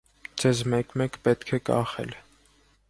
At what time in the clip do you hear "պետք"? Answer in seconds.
1.29-1.55